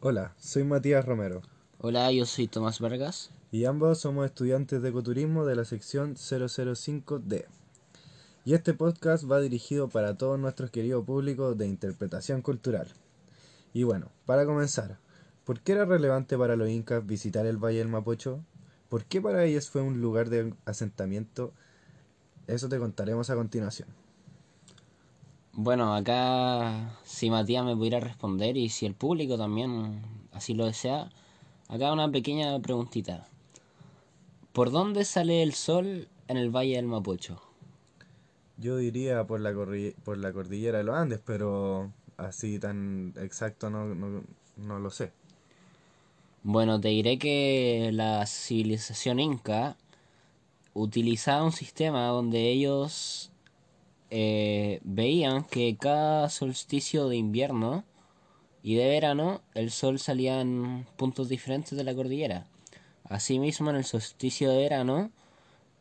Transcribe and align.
Hola, 0.00 0.34
soy 0.38 0.64
Matías 0.64 1.04
Romero 1.04 1.42
Hola, 1.78 2.12
yo 2.12 2.26
soy 2.26 2.48
Tomás 2.48 2.80
Vargas. 2.80 3.30
y 3.50 3.64
ambos 3.64 3.98
somos 3.98 4.26
estudiantes 4.26 4.82
de 4.82 4.88
ecoturismo 4.88 5.46
de 5.46 5.56
la 5.56 5.64
sección 5.64 6.16
005D. 6.16 7.46
Y 8.44 8.54
este 8.54 8.74
podcast 8.74 9.30
va 9.30 9.40
dirigido 9.40 9.88
para 9.88 10.16
todos 10.16 10.38
nuestros 10.38 10.70
queridos 10.70 11.04
públicos 11.04 11.56
de 11.56 11.66
interpretación 11.66 12.42
cultural. 12.42 12.88
Y 13.72 13.82
bueno, 13.84 14.10
para 14.24 14.44
comenzar, 14.46 14.98
¿por 15.44 15.60
qué 15.60 15.72
era 15.72 15.84
relevante 15.84 16.36
para 16.38 16.56
los 16.56 16.68
incas 16.68 17.04
visitar 17.06 17.46
el 17.46 17.56
Valle 17.56 17.78
del 17.78 17.88
Mapocho? 17.88 18.44
¿Por 18.88 19.04
qué 19.04 19.20
para 19.20 19.44
ellos 19.44 19.68
fue 19.68 19.82
un 19.82 20.00
lugar 20.00 20.28
de 20.30 20.54
asentamiento? 20.64 21.52
Eso 22.46 22.68
te 22.68 22.78
contaremos 22.78 23.30
a 23.30 23.34
continuación. 23.34 23.88
Bueno, 25.58 25.94
acá 25.94 26.98
si 27.02 27.30
Matías 27.30 27.64
me 27.64 27.74
pudiera 27.74 27.98
responder 27.98 28.58
y 28.58 28.68
si 28.68 28.84
el 28.84 28.94
público 28.94 29.38
también 29.38 30.02
así 30.32 30.52
lo 30.52 30.66
desea, 30.66 31.08
acá 31.68 31.94
una 31.94 32.12
pequeña 32.12 32.60
preguntita. 32.60 33.26
¿Por 34.52 34.70
dónde 34.70 35.06
sale 35.06 35.42
el 35.42 35.54
sol 35.54 36.08
en 36.28 36.36
el 36.36 36.50
Valle 36.50 36.76
del 36.76 36.84
Mapocho? 36.84 37.40
Yo 38.58 38.76
diría 38.76 39.26
por 39.26 39.40
la, 39.40 39.54
por 40.04 40.18
la 40.18 40.30
cordillera 40.30 40.76
de 40.76 40.84
los 40.84 40.94
Andes, 40.94 41.20
pero 41.24 41.90
así 42.18 42.58
tan 42.58 43.14
exacto 43.16 43.70
no, 43.70 43.94
no, 43.94 44.24
no 44.58 44.78
lo 44.78 44.90
sé. 44.90 45.12
Bueno, 46.42 46.78
te 46.78 46.88
diré 46.88 47.18
que 47.18 47.92
la 47.94 48.26
civilización 48.26 49.20
inca 49.20 49.78
utilizaba 50.74 51.42
un 51.42 51.52
sistema 51.52 52.08
donde 52.08 52.50
ellos 52.50 53.32
eh, 54.10 54.80
veían 54.84 55.44
que 55.44 55.76
cada 55.76 56.28
solsticio 56.28 57.08
de 57.08 57.16
invierno 57.16 57.84
y 58.62 58.74
de 58.74 58.88
verano 58.88 59.42
el 59.54 59.70
sol 59.70 59.98
salía 59.98 60.40
en 60.40 60.86
puntos 60.96 61.28
diferentes 61.28 61.76
de 61.76 61.84
la 61.84 61.94
cordillera. 61.94 62.46
Asimismo, 63.08 63.70
en 63.70 63.76
el 63.76 63.84
solsticio 63.84 64.50
de 64.50 64.58
verano, 64.58 65.10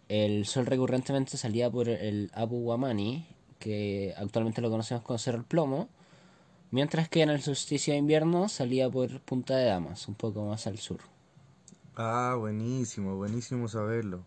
el 0.10 0.46
sol 0.46 0.66
recurrentemente 0.66 1.38
salía 1.38 1.70
por 1.70 1.90
el 1.90 2.30
Apu 2.36 2.62
Guamani, 2.62 3.26
que 3.60 4.14
actualmente 4.18 4.62
lo 4.62 4.70
conocemos 4.70 5.04
como 5.04 5.18
Cerro 5.18 5.44
Plomo, 5.44 5.90
mientras 6.70 7.10
que 7.10 7.24
en 7.24 7.30
el 7.30 7.42
solsticio 7.42 7.94
de 7.94 8.00
invierno 8.00 8.50
salía 8.50 8.90
por 8.90 9.20
Punta 9.22 9.56
de 9.56 9.66
Damas, 9.66 10.08
un 10.08 10.16
poco 10.16 10.46
más 10.46 10.68
al 10.68 10.78
sur. 10.78 11.00
Ah, 11.96 12.36
buenísimo, 12.38 13.16
buenísimo 13.16 13.68
saberlo. 13.68 14.24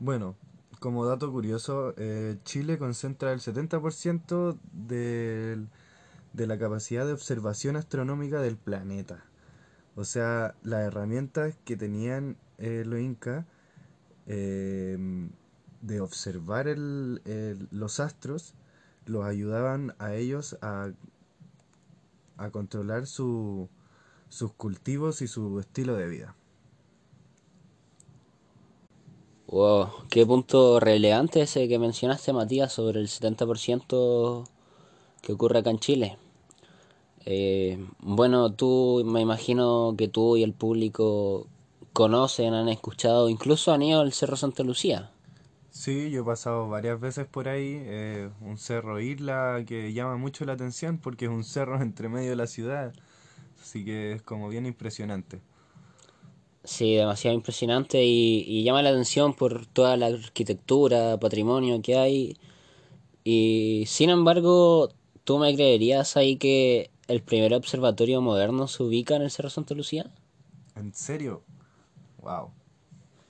Bueno, 0.00 0.34
como 0.82 1.06
dato 1.06 1.32
curioso, 1.32 1.94
eh, 1.96 2.36
Chile 2.44 2.76
concentra 2.76 3.32
el 3.32 3.40
70% 3.40 4.58
del- 4.72 5.68
de 6.34 6.46
la 6.46 6.58
capacidad 6.58 7.06
de 7.06 7.12
observación 7.14 7.76
astronómica 7.76 8.40
del 8.42 8.56
planeta. 8.56 9.24
O 9.96 10.04
sea, 10.04 10.54
las 10.62 10.82
herramientas 10.82 11.54
que 11.64 11.76
tenían 11.76 12.36
eh, 12.58 12.84
los 12.86 13.00
incas 13.00 13.46
eh, 14.26 14.98
de 15.82 16.00
observar 16.00 16.66
los 16.76 18.00
astros 18.00 18.54
los 19.06 19.24
ayudaban 19.24 19.94
a 19.98 20.14
ellos 20.14 20.56
a, 20.62 20.90
a 22.36 22.50
controlar 22.50 23.06
su- 23.06 23.68
sus 24.28 24.52
cultivos 24.52 25.22
y 25.22 25.28
su 25.28 25.60
estilo 25.60 25.94
de 25.96 26.08
vida. 26.08 26.34
Wow, 29.52 30.08
qué 30.10 30.26
punto 30.26 30.80
relevante 30.80 31.42
ese 31.42 31.68
que 31.68 31.78
mencionaste, 31.78 32.32
Matías, 32.32 32.72
sobre 32.72 32.98
el 33.00 33.08
70% 33.08 34.44
que 35.22 35.32
ocurre 35.32 35.58
acá 35.60 35.70
en 35.70 35.78
Chile. 35.78 36.18
Eh, 37.24 37.78
bueno, 38.00 38.52
tú 38.52 39.02
me 39.06 39.20
imagino 39.20 39.94
que 39.96 40.08
tú 40.08 40.36
y 40.36 40.42
el 40.42 40.54
público 40.54 41.46
conocen, 41.92 42.54
han 42.54 42.68
escuchado, 42.68 43.28
incluso 43.28 43.72
han 43.72 43.82
ido 43.82 44.00
al 44.00 44.12
Cerro 44.12 44.36
Santa 44.36 44.62
Lucía. 44.64 45.10
Sí, 45.70 46.10
yo 46.10 46.22
he 46.22 46.24
pasado 46.24 46.68
varias 46.68 47.00
veces 47.00 47.26
por 47.26 47.48
ahí, 47.48 47.80
eh, 47.84 48.30
un 48.40 48.58
cerro 48.58 49.00
isla 49.00 49.64
que 49.66 49.92
llama 49.92 50.16
mucho 50.16 50.44
la 50.44 50.52
atención 50.52 50.98
porque 50.98 51.24
es 51.26 51.30
un 51.30 51.44
cerro 51.44 51.80
entre 51.82 52.08
medio 52.08 52.30
de 52.30 52.36
la 52.36 52.46
ciudad, 52.46 52.92
así 53.62 53.84
que 53.84 54.12
es 54.12 54.22
como 54.22 54.48
bien 54.48 54.66
impresionante. 54.66 55.40
Sí, 56.64 56.94
demasiado 56.94 57.34
impresionante 57.36 58.04
y, 58.04 58.44
y 58.46 58.62
llama 58.62 58.82
la 58.82 58.90
atención 58.90 59.34
por 59.34 59.66
toda 59.66 59.96
la 59.96 60.06
arquitectura, 60.06 61.18
patrimonio 61.18 61.82
que 61.82 61.96
hay. 61.96 62.36
Y 63.24 63.84
sin 63.86 64.10
embargo, 64.10 64.90
¿tú 65.24 65.38
me 65.38 65.54
creerías 65.54 66.16
ahí 66.16 66.36
que 66.36 66.90
el 67.08 67.22
primer 67.22 67.54
observatorio 67.54 68.20
moderno 68.20 68.68
se 68.68 68.82
ubica 68.82 69.16
en 69.16 69.22
el 69.22 69.30
Cerro 69.30 69.50
Santa 69.50 69.74
Lucía? 69.74 70.10
¿En 70.76 70.94
serio? 70.94 71.42
Wow. 72.20 72.50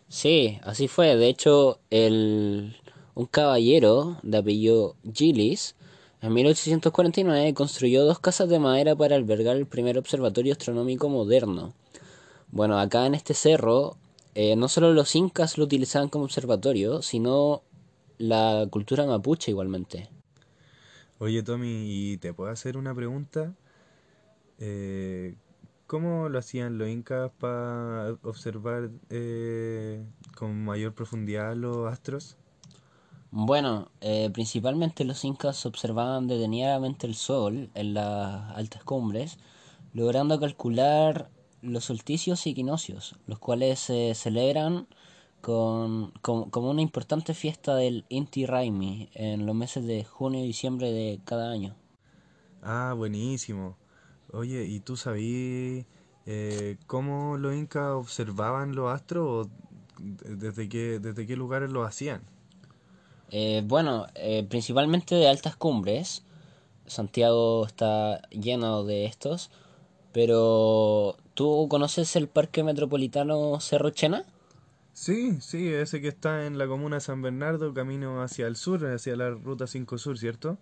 Sí, 0.09 0.59
así 0.63 0.89
fue. 0.89 1.17
De 1.17 1.29
hecho, 1.29 1.81
el, 1.91 2.77
un 3.15 3.27
caballero 3.27 4.19
de 4.23 4.39
apellido 4.39 4.97
Gillis 5.13 5.75
en 6.21 6.33
1849 6.35 7.55
construyó 7.55 8.05
dos 8.05 8.21
casas 8.21 8.49
de 8.49 8.59
madera 8.59 8.95
para 8.95 9.17
albergar 9.17 9.57
el 9.57 9.67
primer 9.67 9.99
observatorio 9.99 10.53
astronómico 10.53 11.09
moderno. 11.09 11.75
Bueno, 12.53 12.79
acá 12.79 13.07
en 13.07 13.15
este 13.15 13.35
cerro, 13.35 13.97
eh, 14.35 14.55
no 14.55 14.69
solo 14.69 14.93
los 14.93 15.17
incas 15.17 15.59
lo 15.59 15.65
utilizaban 15.65 16.09
como 16.09 16.27
observatorio, 16.27 17.03
sino 17.03 17.63
la 18.19 18.69
cultura 18.71 19.05
mapuche 19.07 19.51
igualmente. 19.51 20.09
Oye, 21.19 21.43
Tommy, 21.43 21.85
¿y 21.87 22.17
te 22.19 22.33
puedo 22.33 22.51
hacer 22.51 22.77
una 22.77 22.95
pregunta? 22.95 23.55
Eh, 24.59 25.35
¿cómo 25.87 26.29
lo 26.29 26.39
hacían 26.39 26.79
los 26.79 26.89
incas 26.89 27.31
para 27.39 28.17
observar 28.23 28.91
eh, 29.11 30.05
con 30.37 30.65
mayor 30.65 30.95
profundidad 30.95 31.55
los 31.57 31.93
astros? 31.93 32.37
Bueno, 33.31 33.91
eh, 34.01 34.31
principalmente 34.33 35.05
los 35.05 35.25
incas 35.25 35.65
observaban 35.65 36.29
detenidamente 36.29 37.07
el 37.07 37.15
sol 37.15 37.71
en 37.75 37.95
las 37.95 38.57
altas 38.57 38.85
cumbres, 38.85 39.39
logrando 39.95 40.39
calcular 40.39 41.31
los 41.63 41.85
solsticios 41.87 42.47
y 42.47 42.51
equinoccios, 42.51 43.17
los 43.27 43.39
cuales 43.39 43.81
se 43.81 44.15
celebran 44.15 44.87
con, 45.41 46.13
con- 46.23 46.51
como 46.51 46.71
una 46.71 46.83
importante 46.83 47.35
fiesta 47.35 47.75
del 47.77 48.05
Inti 48.09 48.47
Raymi 48.47 49.11
en 49.15 49.47
los 49.47 49.55
meses 49.57 49.85
de 49.87 50.05
junio 50.05 50.41
y 50.43 50.47
diciembre 50.49 50.93
de 50.93 51.21
cada 51.25 51.51
año. 51.51 51.77
Ah, 52.63 52.95
buenísimo. 52.97 53.77
Oye, 54.33 54.65
¿y 54.65 54.81
tú 54.81 54.97
sabías 54.97 55.87
eh, 56.27 56.79
cómo 56.87 57.37
los 57.39 57.55
incas 57.55 57.93
observaban 57.93 58.75
los 58.75 58.93
astros 58.93 59.47
o 59.49 59.51
desde 59.99 60.69
qué, 60.69 60.99
desde 61.01 61.27
qué 61.27 61.37
lugares 61.37 61.71
lo 61.71 61.85
hacían? 61.85 62.23
Eh, 63.31 63.63
bueno, 63.65 64.07
eh, 64.15 64.45
principalmente 64.49 65.15
de 65.15 65.29
altas 65.29 65.57
cumbres, 65.57 66.23
Santiago 66.87 67.67
está 67.67 68.23
lleno 68.31 68.85
de 68.85 69.07
estos, 69.07 69.51
pero 70.13 71.17
¿tú 71.35 71.67
conoces 71.71 72.17
el 72.17 72.29
Parque 72.29 72.63
Metropolitano 72.65 73.61
Cerro 73.61 73.91
Chena? 73.91 74.25
Sí, 74.95 75.39
sí, 75.43 75.69
ese 75.73 76.01
que 76.01 76.09
está 76.09 76.47
en 76.47 76.57
la 76.59 76.67
comuna 76.67 76.97
de 76.97 77.01
San 77.03 77.21
Bernardo, 77.23 77.75
camino 77.75 78.23
hacia 78.23 78.47
el 78.47 78.57
sur, 78.57 78.85
hacia 78.87 79.17
la 79.17 79.31
ruta 79.31 79.67
5 79.67 79.99
Sur, 79.99 80.19
¿cierto? 80.19 80.59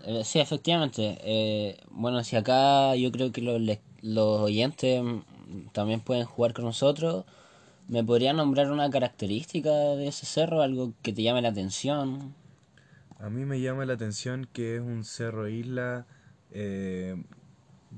Eh, 0.00 0.24
sí, 0.24 0.38
efectivamente. 0.40 1.18
Eh, 1.22 1.78
bueno, 1.90 2.22
si 2.24 2.36
acá 2.36 2.94
yo 2.96 3.10
creo 3.12 3.32
que 3.32 3.40
los, 3.42 3.60
los 4.02 4.40
oyentes 4.40 5.02
también 5.72 6.00
pueden 6.00 6.24
jugar 6.26 6.52
con 6.54 6.64
nosotros. 6.64 7.24
¿Me 7.88 8.04
podría 8.04 8.32
nombrar 8.34 8.70
una 8.72 8.90
característica 8.90 9.70
de 9.70 10.08
ese 10.08 10.26
cerro, 10.26 10.62
algo 10.62 10.94
que 11.02 11.12
te 11.12 11.22
llame 11.22 11.42
la 11.42 11.50
atención? 11.50 12.34
A 13.18 13.30
mí 13.30 13.44
me 13.44 13.60
llama 13.60 13.84
la 13.86 13.94
atención 13.94 14.46
que 14.52 14.76
es 14.76 14.80
un 14.82 15.04
cerro 15.04 15.48
isla 15.48 16.06
eh, 16.50 17.16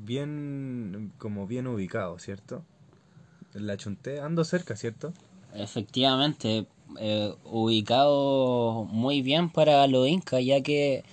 bien, 0.05 1.13
como 1.19 1.47
bien 1.47 1.67
ubicado, 1.67 2.19
¿cierto? 2.19 2.65
La 3.55 3.77
Chunté, 3.77 4.21
ando 4.21 4.45
cerca, 4.45 4.77
¿cierto? 4.77 5.13
Efectivamente, 5.55 6.67
eh, 6.99 7.35
ubicado 7.45 8.85
muy 8.85 9.23
bien 9.23 9.51
para 9.51 9.87
los 9.87 10.07
incas, 10.09 10.45
ya 10.45 10.61
que 10.63 11.05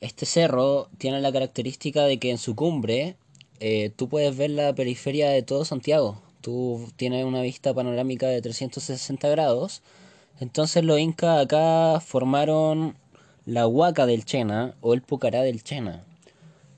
este 0.00 0.26
cerro 0.26 0.88
tiene 0.98 1.20
la 1.20 1.32
característica 1.32 2.04
de 2.04 2.18
que 2.18 2.30
en 2.30 2.38
su 2.38 2.54
cumbre 2.54 3.16
eh, 3.60 3.90
tú 3.96 4.08
puedes 4.08 4.36
ver 4.36 4.50
la 4.50 4.74
periferia 4.74 5.30
de 5.30 5.42
todo 5.42 5.64
Santiago. 5.64 6.22
Tú 6.40 6.88
tienes 6.96 7.24
una 7.24 7.42
vista 7.42 7.74
panorámica 7.74 8.28
de 8.28 8.40
360 8.40 9.28
grados. 9.28 9.82
Entonces 10.40 10.84
los 10.84 11.00
incas 11.00 11.44
acá 11.44 12.00
formaron 12.00 12.96
la 13.44 13.66
Huaca 13.66 14.06
del 14.06 14.24
Chena 14.24 14.74
o 14.80 14.94
el 14.94 15.02
Pucará 15.02 15.42
del 15.42 15.64
Chena. 15.64 16.04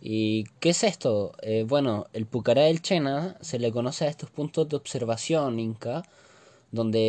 ¿Y 0.00 0.44
qué 0.60 0.70
es 0.70 0.82
esto? 0.84 1.32
Eh, 1.42 1.64
bueno, 1.68 2.06
el 2.12 2.26
Pucará 2.26 2.62
del 2.62 2.82
Chena 2.82 3.36
se 3.40 3.58
le 3.58 3.70
conoce 3.72 4.04
a 4.06 4.08
estos 4.08 4.30
puntos 4.30 4.68
de 4.68 4.76
observación 4.76 5.58
inca, 5.60 6.02
donde 6.72 7.00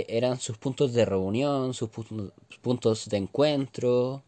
eh, 0.00 0.06
eran 0.10 0.40
sus 0.40 0.58
puntos 0.58 0.92
de 0.94 1.04
reunión, 1.06 1.74
sus 1.74 1.90
pu- 1.90 2.32
puntos 2.62 3.08
de 3.10 3.18
encuentro. 3.18 4.22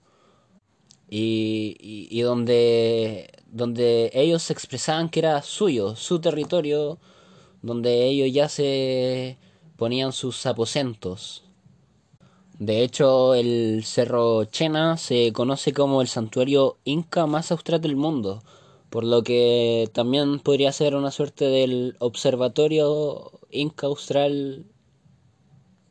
y, 1.10 1.76
y, 1.80 2.08
y 2.10 2.22
donde, 2.22 3.30
donde 3.46 4.10
ellos 4.14 4.50
expresaban 4.50 5.10
que 5.10 5.20
era 5.20 5.42
suyo, 5.42 5.94
su 5.96 6.20
territorio, 6.20 6.98
donde 7.62 8.06
ellos 8.06 8.32
ya 8.32 8.48
se 8.48 9.38
ponían 9.76 10.12
sus 10.12 10.46
aposentos. 10.46 11.44
De 12.62 12.84
hecho, 12.84 13.34
el 13.34 13.82
Cerro 13.84 14.44
Chena 14.44 14.96
se 14.96 15.32
conoce 15.32 15.72
como 15.72 16.00
el 16.00 16.06
santuario 16.06 16.78
inca 16.84 17.26
más 17.26 17.50
austral 17.50 17.80
del 17.80 17.96
mundo, 17.96 18.44
por 18.88 19.02
lo 19.02 19.24
que 19.24 19.90
también 19.92 20.38
podría 20.38 20.70
ser 20.70 20.94
una 20.94 21.10
suerte 21.10 21.46
del 21.46 21.96
observatorio 21.98 23.32
inca 23.50 23.88
austral 23.88 24.64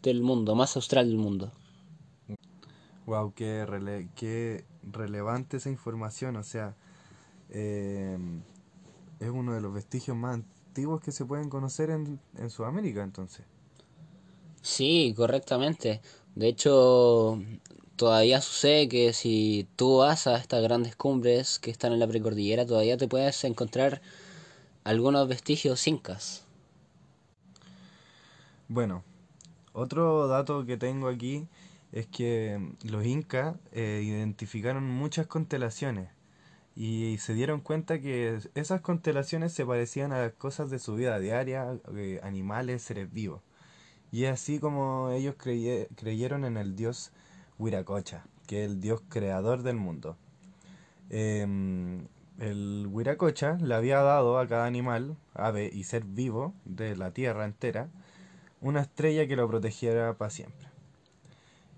del 0.01 0.21
mundo, 0.21 0.56
más 0.56 0.77
austral 0.77 1.07
del 1.09 1.18
mundo. 1.18 1.51
Wow, 3.06 3.33
qué, 3.33 3.65
rele 3.65 4.09
qué 4.15 4.63
relevante 4.83 5.57
esa 5.57 5.69
información, 5.69 6.38
o 6.38 6.44
sea, 6.44 6.75
eh, 7.50 8.18
es 9.19 9.29
uno 9.29 9.53
de 9.53 9.62
los 9.62 9.73
vestigios 9.73 10.15
más 10.15 10.35
antiguos 10.35 11.01
que 11.01 11.12
se 11.12 11.25
pueden 11.25 11.50
conocer 11.50 11.89
en, 11.89 12.19
en 12.38 12.50
Sudamérica, 12.50 13.03
entonces. 13.03 13.45
Sí, 14.62 15.13
correctamente. 15.15 16.01
De 16.36 16.48
hecho, 16.48 17.42
todavía 17.95 18.42
sucede 18.42 18.88
que 18.88 19.13
si 19.13 19.68
tú 19.75 19.98
vas 19.98 20.28
a 20.28 20.38
estas 20.38 20.63
grandes 20.63 20.95
cumbres 20.95 21.60
que 21.60 21.72
están 21.72 21.94
en 21.94 22.00
la 22.00 22.07
precordillera, 22.07 22.66
todavía 22.66 22.98
te 22.98 23.07
puedes 23.07 23.44
encontrar 23.44 24.01
algunos 24.83 25.28
vestigios 25.28 25.88
incas. 25.88 26.44
Bueno, 28.68 29.04
otro 29.74 30.28
dato 30.28 30.66
que 30.66 30.78
tengo 30.78 31.10
aquí 31.10 31.48
es 31.92 32.07
que 32.07 32.74
los 32.83 33.06
incas 33.06 33.57
eh, 33.74 34.01
identificaron 34.04 34.89
muchas 34.89 35.28
constelaciones 35.28 36.10
y 36.75 37.18
se 37.19 37.33
dieron 37.33 37.60
cuenta 37.60 38.00
que 38.00 38.39
esas 38.56 38.81
constelaciones 38.81 39.51
se 39.51 39.66
parecían 39.66 40.13
a 40.13 40.30
cosas 40.31 40.69
de 40.69 40.80
su 40.80 40.95
vida 40.95 41.19
diaria, 41.19 41.78
eh, 41.95 42.19
animales, 42.24 42.81
seres 42.81 43.12
vivos. 43.12 43.42
Y 44.11 44.25
así 44.25 44.59
como 44.59 45.09
ellos 45.11 45.35
creye- 45.37 45.87
creyeron 45.95 46.43
en 46.45 46.57
el 46.57 46.75
dios 46.75 47.11
Huiracocha, 47.57 48.25
que 48.47 48.65
es 48.65 48.71
el 48.71 48.81
dios 48.81 49.01
creador 49.09 49.63
del 49.63 49.77
mundo. 49.77 50.17
Em, 51.09 52.07
el 52.39 52.87
Huiracocha 52.89 53.57
le 53.61 53.75
había 53.75 54.01
dado 54.01 54.39
a 54.39 54.47
cada 54.47 54.65
animal, 54.65 55.15
ave 55.33 55.69
y 55.71 55.83
ser 55.83 56.03
vivo 56.03 56.53
de 56.65 56.95
la 56.95 57.11
tierra 57.11 57.45
entera 57.45 57.89
una 58.61 58.81
estrella 58.81 59.27
que 59.27 59.35
lo 59.35 59.47
protegiera 59.47 60.13
para 60.17 60.29
siempre. 60.29 60.67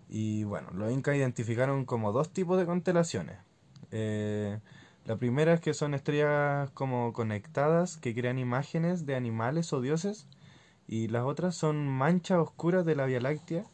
Y 0.09 0.43
bueno, 0.43 0.69
los 0.73 0.91
incas 0.91 1.15
identificaron 1.15 1.85
como 1.85 2.11
dos 2.11 2.31
tipos 2.31 2.57
de 2.59 2.65
constelaciones. 2.65 3.37
Eh, 3.91 4.59
la 5.05 5.15
primera 5.17 5.53
es 5.53 5.61
que 5.61 5.73
son 5.73 5.93
estrellas 5.93 6.69
como 6.71 7.13
conectadas 7.13 7.97
que 7.97 8.13
crean 8.13 8.37
imágenes 8.37 9.05
de 9.05 9.15
animales 9.15 9.73
o 9.73 9.81
dioses. 9.81 10.27
Y 10.93 11.07
las 11.07 11.25
otras 11.25 11.55
son 11.55 11.87
manchas 11.87 12.37
oscuras 12.37 12.85
de 12.85 12.95
la 12.95 13.07
Vía 13.07 13.19
Láctea 13.19 13.65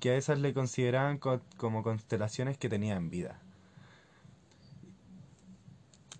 que 0.00 0.10
a 0.10 0.16
esas 0.16 0.38
le 0.40 0.54
consideraban 0.54 1.18
co- 1.18 1.42
como 1.58 1.82
constelaciones 1.82 2.58
que 2.58 2.68
tenían 2.70 3.10
vida. 3.10 3.40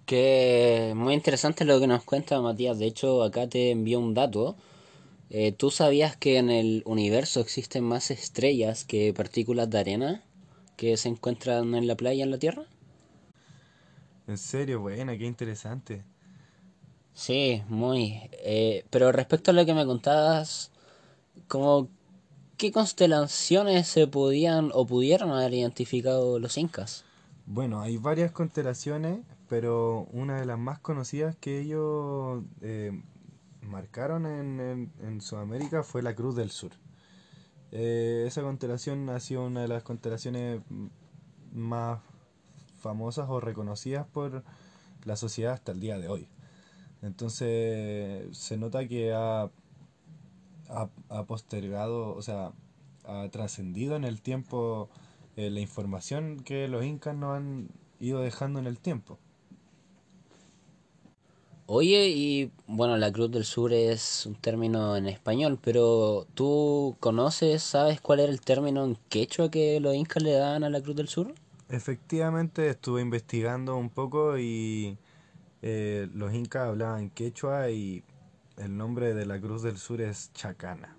Que 0.07 0.95
muy 0.97 1.13
interesante 1.13 1.67
lo 1.67 1.79
que 1.79 1.87
nos 1.87 2.05
cuenta 2.05 2.41
Matías. 2.41 2.79
De 2.79 2.87
hecho, 2.87 3.23
acá 3.23 3.49
te 3.49 3.71
envío 3.71 3.99
un 4.01 4.15
dato. 4.15 4.57
Eh, 5.31 5.53
¿tú 5.53 5.71
sabías 5.71 6.17
que 6.17 6.39
en 6.39 6.51
el 6.51 6.83
universo 6.87 7.41
existen 7.41 7.85
más 7.85 8.11
estrellas 8.11 8.85
que 8.85 9.13
partículas 9.15 9.71
de 9.71 9.79
arena 9.81 10.23
que 10.77 10.97
se 10.99 11.09
encuentran 11.11 11.75
en 11.77 11.87
la 11.89 11.97
playa 11.97 12.25
en 12.25 12.33
la 12.33 12.39
Tierra? 12.39 12.67
En 14.27 14.37
serio, 14.37 14.81
buena, 14.81 15.17
qué 15.17 15.25
interesante. 15.25 16.05
Sí, 17.15 17.63
muy. 17.69 18.29
Eh, 18.33 18.85
pero 18.91 19.13
respecto 19.13 19.51
a 19.51 19.55
lo 19.55 19.65
que 19.67 19.75
me 19.75 19.87
contabas, 19.87 20.71
como 21.49 21.89
qué 22.59 22.73
constelaciones 22.73 23.89
se 23.89 24.07
podían 24.09 24.71
o 24.75 24.87
pudieron 24.87 25.33
haber 25.33 25.55
identificado 25.55 26.39
los 26.41 26.59
incas. 26.59 27.05
Bueno, 27.47 27.81
hay 27.81 27.97
varias 27.99 28.33
constelaciones, 28.33 29.21
pero 29.49 30.07
una 30.13 30.39
de 30.41 30.47
las 30.47 30.59
más 30.59 30.79
conocidas 30.79 31.37
que 31.37 31.61
ellos 31.61 32.43
eh, 32.63 32.93
marcaron 33.63 34.27
en, 34.27 34.61
en- 34.61 34.93
en 35.03 35.21
Sudamérica 35.21 35.83
fue 35.83 36.03
la 36.03 36.15
Cruz 36.15 36.37
del 36.37 36.51
Sur. 36.51 36.73
Eh, 37.73 38.25
esa 38.27 38.43
constelación 38.43 39.09
ha 39.11 39.21
sido 39.21 39.45
una 39.47 39.63
de 39.63 39.69
las 39.69 39.83
constelaciones 39.83 40.61
más 41.53 42.01
famosas 42.81 43.29
o 43.31 43.41
reconocidas 43.41 44.07
por 44.07 44.45
la 45.05 45.17
sociedad 45.17 45.55
hasta 45.55 45.73
el 45.73 45.81
día 45.81 45.99
de 45.99 46.09
hoy. 46.09 46.29
Entonces 47.05 48.35
se 48.37 48.57
nota 48.57 48.89
que 48.89 49.13
ha, 49.13 49.43
ha, 49.43 50.89
ha 51.11 51.25
postergado, 51.25 52.17
o 52.17 52.23
sea, 52.23 52.53
ha 53.05 53.29
trascendido 53.31 53.95
en 53.97 54.05
el 54.05 54.23
tiempo 54.23 54.89
eh, 55.37 55.51
la 55.51 55.61
información 55.61 56.41
que 56.41 56.67
los 56.67 56.83
incas 56.83 57.15
nos 57.15 57.37
han 57.37 57.69
ido 58.01 58.21
dejando 58.21 58.59
en 58.59 58.67
el 58.67 58.79
tiempo. 58.79 59.19
Oye, 61.67 62.09
y 62.09 62.51
bueno, 62.67 62.97
la 62.97 63.13
Cruz 63.13 63.31
del 63.31 63.45
Sur 63.45 63.73
es 63.73 64.25
un 64.25 64.35
término 64.35 64.97
en 64.97 65.07
español, 65.07 65.59
pero 65.63 66.27
¿tú 66.35 66.97
conoces, 67.01 67.63
sabes 67.63 68.01
cuál 68.01 68.21
era 68.21 68.33
el 68.33 68.41
término 68.41 68.85
en 68.85 68.97
quechua 69.09 69.51
que 69.51 69.79
los 69.81 69.95
incas 69.95 70.23
le 70.23 70.33
daban 70.33 70.65
a 70.65 70.71
la 70.71 70.83
Cruz 70.83 70.97
del 70.97 71.09
Sur? 71.09 71.35
Efectivamente, 71.69 72.69
estuve 72.69 73.03
investigando 73.03 73.77
un 73.77 73.91
poco 73.91 74.39
y 74.39 74.99
eh, 75.67 76.11
los 76.13 76.35
incas 76.35 76.69
hablaban 76.69 77.09
quechua 77.09 77.71
y 77.71 78.05
el 78.59 78.77
nombre 78.77 79.15
de 79.15 79.25
la 79.25 79.41
Cruz 79.41 79.63
del 79.63 79.79
Sur 79.79 80.03
es 80.03 80.31
Chacana. 80.35 80.95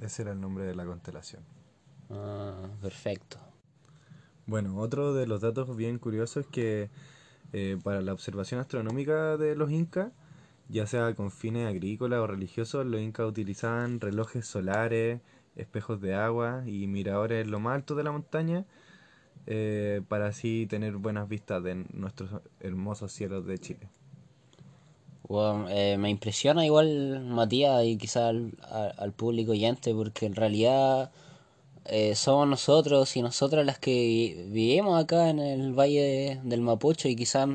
Ese 0.00 0.22
era 0.22 0.32
el 0.32 0.40
nombre 0.40 0.64
de 0.64 0.74
la 0.74 0.84
constelación. 0.84 1.44
Ah, 2.10 2.66
perfecto. 2.82 3.38
Bueno, 4.46 4.76
otro 4.78 5.14
de 5.14 5.28
los 5.28 5.40
datos 5.40 5.76
bien 5.76 6.00
curiosos 6.00 6.46
es 6.46 6.50
que 6.50 6.90
eh, 7.52 7.78
para 7.84 8.00
la 8.00 8.12
observación 8.12 8.58
astronómica 8.58 9.36
de 9.36 9.54
los 9.54 9.70
incas, 9.70 10.10
ya 10.68 10.88
sea 10.88 11.14
con 11.14 11.30
fines 11.30 11.68
agrícolas 11.68 12.18
o 12.18 12.26
religiosos, 12.26 12.84
los 12.84 13.00
incas 13.00 13.28
utilizaban 13.28 14.00
relojes 14.00 14.48
solares, 14.48 15.20
espejos 15.54 16.00
de 16.00 16.16
agua 16.16 16.64
y 16.66 16.88
miradores 16.88 17.44
en 17.44 17.52
lo 17.52 17.60
más 17.60 17.76
alto 17.76 17.94
de 17.94 18.02
la 18.02 18.10
montaña 18.10 18.66
eh, 19.46 20.02
para 20.08 20.28
así 20.28 20.66
tener 20.68 20.96
buenas 20.96 21.28
vistas 21.28 21.62
de 21.62 21.74
nuestros 21.92 22.30
hermosos 22.60 23.12
cielos 23.12 23.46
de 23.46 23.58
Chile. 23.58 23.88
Bueno, 25.28 25.66
eh, 25.70 25.96
me 25.98 26.10
impresiona 26.10 26.64
igual 26.66 27.20
Matías 27.24 27.84
y 27.84 27.96
quizás 27.96 28.24
al, 28.30 28.52
al 28.98 29.12
público 29.12 29.52
oyente, 29.52 29.94
porque 29.94 30.26
en 30.26 30.34
realidad 30.34 31.10
eh, 31.86 32.14
somos 32.16 32.48
nosotros 32.48 33.16
y 33.16 33.22
nosotras 33.22 33.66
las 33.66 33.78
que 33.78 33.92
vi- 33.92 34.34
vivimos 34.50 35.02
acá 35.02 35.30
en 35.30 35.38
el 35.40 35.72
Valle 35.74 36.02
de- 36.02 36.40
del 36.44 36.60
Mapocho 36.62 37.08
y 37.08 37.16
quizás 37.16 37.48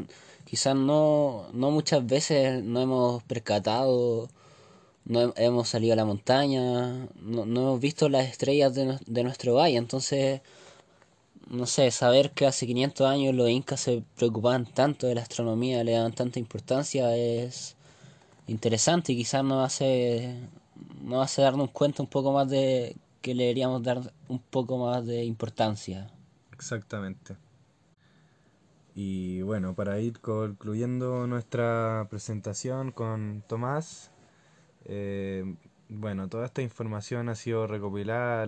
quizás 0.45 0.75
no, 0.75 1.47
no 1.53 1.71
muchas 1.71 2.05
veces 2.07 2.63
no 2.63 2.81
hemos 2.81 3.23
percatado, 3.23 4.29
no 5.05 5.21
he- 5.21 5.45
hemos 5.45 5.69
salido 5.69 5.93
a 5.93 5.95
la 5.97 6.05
montaña, 6.05 7.07
no, 7.21 7.45
no 7.45 7.61
hemos 7.61 7.79
visto 7.79 8.09
las 8.09 8.27
estrellas 8.29 8.73
de, 8.75 8.97
de 9.05 9.23
nuestro 9.23 9.55
valle, 9.55 9.77
entonces, 9.77 10.41
no 11.47 11.65
sé, 11.65 11.91
saber 11.91 12.31
que 12.31 12.47
hace 12.47 12.65
500 12.65 13.07
años 13.07 13.35
los 13.35 13.49
incas 13.49 13.81
se 13.81 14.03
preocupaban 14.15 14.65
tanto 14.65 15.07
de 15.07 15.15
la 15.15 15.21
astronomía, 15.21 15.83
le 15.83 15.93
daban 15.93 16.13
tanta 16.13 16.39
importancia 16.39 17.15
es 17.15 17.75
interesante 18.47 19.13
y 19.13 19.17
quizás 19.17 19.43
nos 19.43 19.65
hace, 19.65 20.39
nos 21.01 21.23
hace 21.23 21.41
darnos 21.41 21.71
cuenta 21.71 22.03
un 22.03 22.09
poco 22.09 22.31
más 22.31 22.49
de 22.49 22.95
que 23.21 23.33
le 23.33 23.43
deberíamos 23.43 23.81
dar 23.83 24.01
un 24.27 24.39
poco 24.39 24.77
más 24.77 25.05
de 25.05 25.23
importancia. 25.23 26.07
Exactamente. 26.51 27.35
Y 28.93 29.41
bueno, 29.41 29.75
para 29.75 29.99
ir 29.99 30.19
concluyendo 30.21 31.27
nuestra 31.27 32.07
presentación 32.09 32.91
con 32.91 33.43
Tomás, 33.47 34.11
eh, 34.85 35.55
bueno, 35.89 36.29
toda 36.29 36.45
esta 36.45 36.61
información 36.61 37.29
ha 37.29 37.35
sido 37.35 37.67
recopilada 37.67 38.47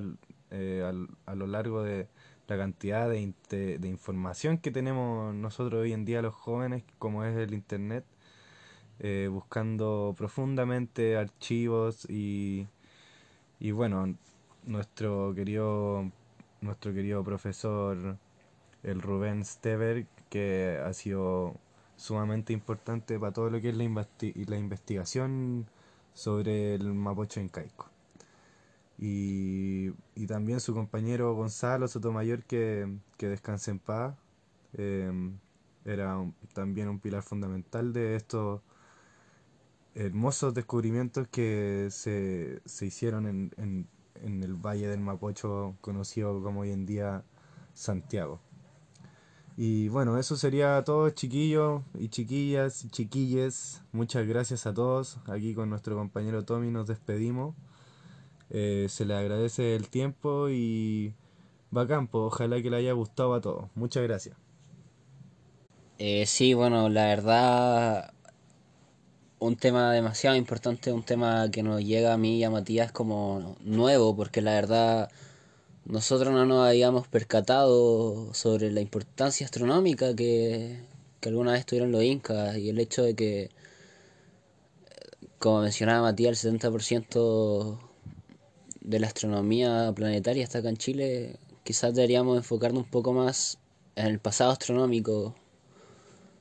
eh, 0.52 0.90
a 1.26 1.36
lo 1.36 1.48
largo 1.48 1.84
de 1.84 2.08
la 2.48 2.58
cantidad 2.58 3.10
de, 3.10 3.34
de 3.50 3.88
información 3.88 4.58
que 4.58 4.72
tenemos 4.72 5.34
nosotros 5.36 5.82
hoy 5.84 5.94
en 5.94 6.06
día 6.06 6.22
los 6.22 6.34
jóvenes, 6.36 6.84
como 7.00 7.24
es 7.26 7.36
el 7.38 7.54
Internet, 7.54 8.06
eh, 9.00 9.30
buscando 9.32 10.16
profundamente 10.18 11.18
archivos 11.18 12.06
y, 12.10 12.68
y 13.60 13.72
bueno, 13.72 14.16
nuestro 14.66 15.34
querido, 15.36 16.12
nuestro 16.62 16.94
querido 16.94 17.24
profesor, 17.24 18.18
el 18.84 19.02
Rubén 19.02 19.46
Stever, 19.46 20.08
que 20.30 20.80
ha 20.86 20.94
sido 20.94 21.56
sumamente 21.98 22.54
importante 22.54 23.20
para 23.20 23.34
todo 23.34 23.50
lo 23.50 23.62
que 23.62 23.70
es 23.70 23.78
la, 23.78 23.84
investi- 23.86 24.48
la 24.48 24.58
investigación 24.58 25.68
sobre 26.14 26.76
el 26.76 26.94
Mapocho 26.94 27.40
incaico. 27.42 27.90
Y, 29.00 29.92
y 30.16 30.28
también 30.28 30.60
su 30.60 30.74
compañero 30.74 31.34
Gonzalo 31.36 31.88
Sotomayor, 31.88 32.44
que, 32.44 32.98
que 33.18 33.28
descanse 33.28 33.72
en 33.72 33.80
paz, 33.80 34.16
em, 34.74 35.38
era 35.86 36.18
también 36.54 36.90
un 36.90 37.00
pilar 37.00 37.24
fundamental 37.24 37.94
de 37.94 38.16
estos 38.16 38.62
hermosos 39.96 40.54
descubrimientos 40.54 41.28
que 41.28 41.88
se, 41.92 42.62
hicieron 42.82 43.28
en, 43.28 43.88
en 44.22 44.44
el 44.44 44.56
Valle 44.56 44.88
del 44.88 45.00
Mapocho, 45.00 45.76
conocido 45.82 46.42
como 46.42 46.62
hoy 46.62 46.72
en 46.72 46.86
día 46.86 47.24
Santiago. 47.74 48.40
Y 49.60 49.90
bueno, 49.90 50.20
eso 50.20 50.38
sería 50.38 50.84
todo, 50.84 51.10
chiquillos 51.10 51.82
y 51.96 52.10
chiquillas 52.10 52.86
y 52.86 52.90
chiquilles. 52.90 53.82
Muchas 53.92 54.28
gracias 54.28 54.68
a 54.68 54.74
todos. 54.74 55.18
Aquí 55.26 55.56
con 55.56 55.72
nuestro 55.72 55.96
compañero 55.96 56.46
Tommy 56.46 56.70
nos 56.70 56.86
despedimos. 56.86 57.56
Eh, 58.50 58.88
se 58.90 59.06
le 59.06 59.16
agradece 59.16 59.76
el 59.76 59.90
tiempo 59.90 60.50
y 60.50 61.14
va 61.76 61.88
campo. 61.88 62.26
Ojalá 62.26 62.62
que 62.62 62.70
le 62.70 62.78
haya 62.78 62.94
gustado 62.94 63.34
a 63.34 63.42
todos. 63.42 63.70
Muchas 63.76 64.04
gracias. 64.04 64.38
Eh, 66.00 66.26
sí, 66.26 66.54
bueno, 66.54 66.90
la 66.90 67.06
verdad, 67.06 68.14
un 69.40 69.56
tema 69.56 69.92
demasiado 69.92 70.36
importante, 70.36 70.92
un 70.92 71.04
tema 71.04 71.50
que 71.52 71.64
nos 71.64 71.84
llega 71.84 72.14
a 72.14 72.18
mí 72.18 72.38
y 72.38 72.44
a 72.44 72.52
Matías 72.52 72.92
como 72.92 73.58
nuevo, 73.62 74.16
porque 74.16 74.42
la 74.42 74.54
verdad 74.54 75.10
nosotros 75.86 76.34
no 76.34 76.46
nos 76.46 76.68
habíamos 76.68 77.08
percatado 77.08 78.34
sobre 78.34 78.72
la 78.72 78.82
importancia 78.82 79.46
astronómica 79.46 80.16
que, 80.16 80.82
alguna 81.24 81.54
vez 81.54 81.66
tuvieron 81.66 81.92
los 81.92 82.04
incas 82.04 82.58
y 82.58 82.70
el 82.70 82.80
hecho 82.80 83.04
de 83.04 83.16
que, 83.16 83.50
como 85.40 85.62
mencionaba 85.62 86.02
Matías, 86.04 86.44
el 86.46 86.60
70% 86.60 87.87
de 88.88 89.00
la 89.00 89.08
astronomía 89.08 89.92
planetaria 89.94 90.44
está 90.44 90.60
acá 90.60 90.70
en 90.70 90.78
Chile, 90.78 91.40
quizás 91.64 91.94
deberíamos 91.94 92.38
enfocarnos 92.38 92.84
un 92.86 92.90
poco 92.90 93.12
más 93.12 93.60
en 93.98 94.08
el 94.08 94.20
pasado 94.20 94.52
astronómico 94.52 95.36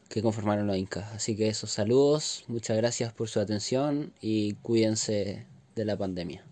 que 0.09 0.23
conformaron 0.23 0.69
los 0.69 0.77
incas. 0.77 1.13
Así 1.13 1.37
que 1.37 1.49
esos 1.49 1.73
saludos, 1.73 2.45
muchas 2.47 2.77
gracias 2.77 3.13
por 3.13 3.29
su 3.29 3.41
atención 3.41 4.13
y 4.21 4.55
cuídense 4.63 5.45
de 5.75 5.85
la 5.85 5.97
pandemia. 5.97 6.45